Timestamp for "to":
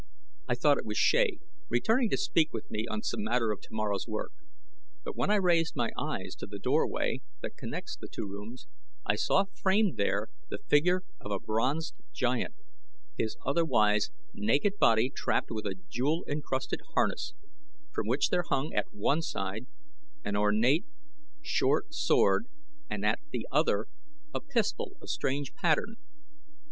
2.09-2.17, 6.39-6.47